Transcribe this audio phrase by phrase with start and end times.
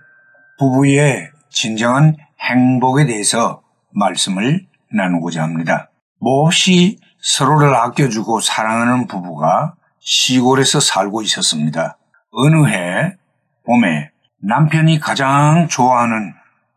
[0.59, 3.62] 부부의 진정한 행복에 대해서
[3.93, 5.90] 말씀을 나누고자 합니다.
[6.18, 11.96] 몹시 서로를 아껴주고 사랑하는 부부가 시골에서 살고 있었습니다.
[12.31, 13.17] 어느 해
[13.64, 14.11] 봄에
[14.45, 16.35] 남편이 가장 좋아하는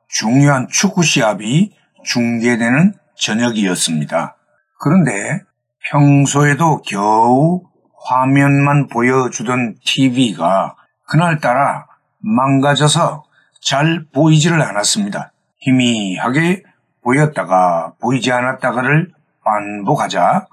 [0.08, 4.36] 중요한 축구 시합이 중계되는 저녁이었습니다.
[4.80, 5.41] 그런데
[5.90, 7.64] 평소에도 겨우
[8.08, 10.76] 화면만 보여주던 TV가
[11.08, 11.88] 그날따라
[12.20, 13.24] 망가져서
[13.62, 15.32] 잘 보이지를 않았습니다.
[15.62, 16.62] 희미하게
[17.04, 19.12] 보였다가 보이지 않았다가를
[19.44, 20.46] 반복하자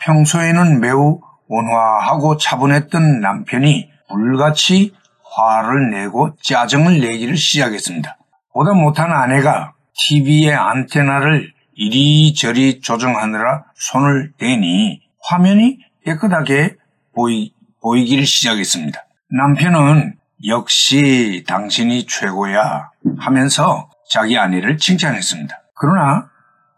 [0.00, 4.92] 평소에는 매우 온화하고 차분했던 남편이 불같이
[5.30, 8.16] 화를 내고 짜증을 내기를 시작했습니다.
[8.52, 16.76] 보다 못한 아내가 TV의 안테나를 이리저리 조정하느라 손을 대니 화면이 깨끗하게
[17.14, 19.04] 보이, 보이기를 시작했습니다.
[19.30, 25.60] 남편은 역시 당신이 최고야 하면서 자기 아내를 칭찬했습니다.
[25.74, 26.30] 그러나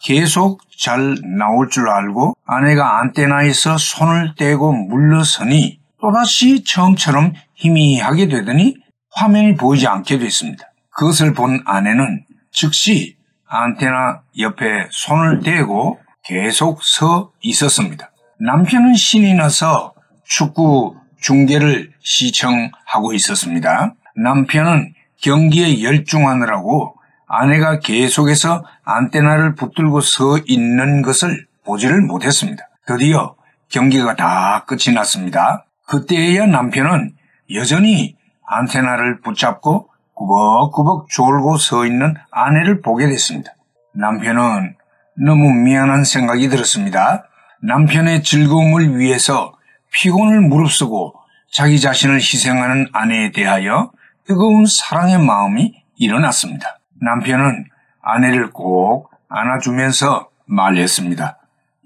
[0.03, 8.77] 계속 잘 나올 줄 알고 아내가 안테나에서 손을 떼고 물러서니 또다시 처음처럼 희미하게 되더니
[9.13, 10.65] 화면이 보이지 않게 됐습니다.
[10.91, 18.11] 그것을 본 아내는 즉시 안테나 옆에 손을 대고 계속 서 있었습니다.
[18.39, 23.95] 남편은 신이 나서 축구 중계를 시청하고 있었습니다.
[24.17, 32.69] 남편은 경기에 열중하느라고 아내가 계속해서 안테나를 붙들고 서 있는 것을 보지를 못했습니다.
[32.87, 33.37] 드디어
[33.69, 35.67] 경기가 다 끝이 났습니다.
[35.91, 37.17] 그때야 남편은
[37.53, 43.57] 여전히 안테나를 붙잡고 꾸벅꾸벅 졸고 서 있는 아내를 보게 됐습니다.
[43.95, 44.77] 남편은
[45.17, 47.25] 너무 미안한 생각이 들었습니다.
[47.63, 49.53] 남편의 즐거움을 위해서
[49.93, 51.15] 피곤을 무릅쓰고
[51.51, 53.91] 자기 자신을 희생하는 아내에 대하여
[54.29, 56.79] 뜨거운 사랑의 마음이 일어났습니다.
[57.01, 57.65] 남편은
[58.01, 61.39] 아내를 꼭 안아주면서 말했습니다.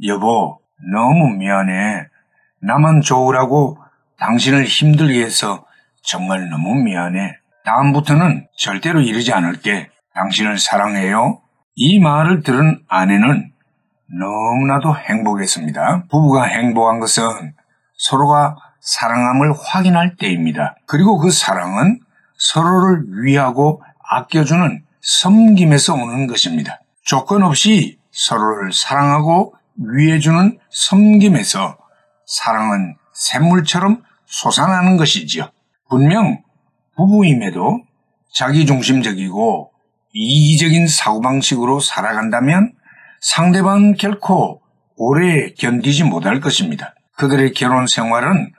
[0.04, 0.60] 여보,
[0.92, 2.08] 너무 미안해.
[2.60, 3.78] 나만 좋으라고
[4.18, 5.64] 당신을 힘들게 해서
[6.02, 7.36] 정말 너무 미안해.
[7.64, 9.90] 다음부터는 절대로 이러지 않을게.
[10.14, 11.40] 당신을 사랑해요.
[11.74, 13.50] 이 말을 들은 아내는
[14.06, 16.04] 너무나도 행복했습니다.
[16.10, 17.54] 부부가 행복한 것은
[17.96, 20.76] 서로가 사랑함을 확인할 때입니다.
[20.86, 22.00] 그리고 그 사랑은
[22.36, 26.80] 서로를 위하고 아껴주는 섬김에서 오는 것입니다.
[27.02, 31.78] 조건 없이 서로를 사랑하고 위해주는 섬김에서
[32.26, 35.50] 사랑은 샘물처럼 솟아나는 것이지요.
[35.88, 36.42] 분명
[36.96, 37.82] 부부임에도
[38.34, 39.72] 자기중심적이고
[40.12, 42.72] 이기적인 사고방식으로 살아간다면
[43.20, 44.62] 상대방은 결코
[44.96, 46.94] 오래 견디지 못할 것입니다.
[47.16, 48.52] 그들의 결혼 생활은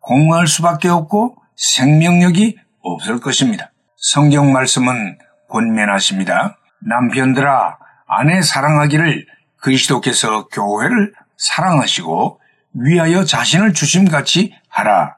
[0.00, 3.72] 공허할 수밖에 없고 생명력이 없을 것입니다.
[3.96, 5.18] 성경 말씀은
[5.48, 6.58] 권면하십니다.
[6.80, 9.26] 남편들아 아내 사랑하기를
[9.60, 12.40] 그리스도께서 교회를 사랑하시고
[12.74, 15.16] 위하여 자신을 주심같이 하라.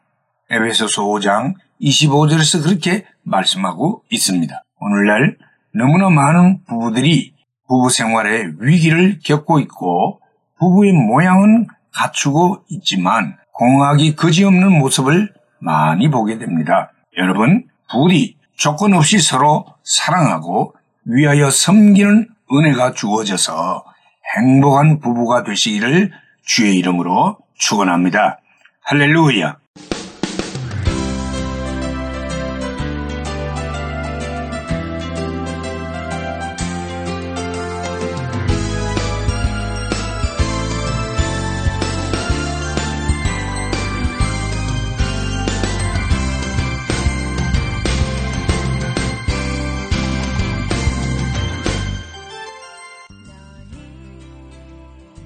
[0.50, 4.62] 에베소서 5장 25절에서 그렇게 말씀하고 있습니다.
[4.81, 5.37] 오늘날
[5.72, 7.34] 너무나 많은 부부들이
[7.69, 10.20] 부부 생활에 위기를 겪고 있고
[10.59, 16.92] 부부의 모양은 갖추고 있지만 공학이 그지없는 모습을 많이 보게 됩니다.
[17.16, 23.84] 여러분, 부디 조건 없이 서로 사랑하고 위하여 섬기는 은혜가 주어져서
[24.36, 26.12] 행복한 부부가 되시기를
[26.44, 28.38] 주의 이름으로 축원합니다.
[28.82, 29.56] 할렐루야.